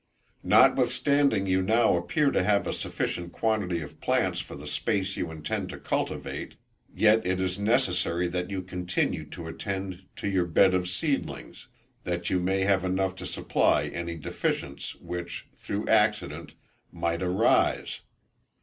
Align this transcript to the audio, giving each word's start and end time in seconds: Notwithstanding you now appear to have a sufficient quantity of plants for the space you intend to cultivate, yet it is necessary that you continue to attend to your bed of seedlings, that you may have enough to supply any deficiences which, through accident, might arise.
Notwithstanding 0.41 1.45
you 1.45 1.61
now 1.61 1.95
appear 1.95 2.31
to 2.31 2.41
have 2.43 2.65
a 2.65 2.73
sufficient 2.73 3.31
quantity 3.33 3.81
of 3.83 4.01
plants 4.01 4.39
for 4.39 4.55
the 4.55 4.65
space 4.65 5.15
you 5.15 5.29
intend 5.29 5.69
to 5.69 5.77
cultivate, 5.77 6.55
yet 6.91 7.23
it 7.23 7.39
is 7.39 7.59
necessary 7.59 8.27
that 8.29 8.49
you 8.49 8.63
continue 8.63 9.25
to 9.25 9.45
attend 9.47 10.07
to 10.15 10.27
your 10.27 10.45
bed 10.47 10.73
of 10.73 10.89
seedlings, 10.89 11.67
that 12.03 12.31
you 12.31 12.39
may 12.39 12.61
have 12.61 12.83
enough 12.83 13.13
to 13.17 13.27
supply 13.27 13.83
any 13.89 14.15
deficiences 14.15 14.95
which, 14.99 15.45
through 15.55 15.87
accident, 15.87 16.53
might 16.91 17.21
arise. 17.21 17.99